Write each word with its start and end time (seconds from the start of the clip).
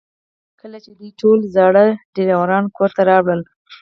کله 0.59 0.77
چې 0.83 0.89
دوی 0.97 1.09
ټول 1.21 1.39
زاړه 1.55 1.85
ډرایوونه 2.15 2.69
کور 2.77 2.89
ته 2.95 3.01
راوړل 3.11 3.41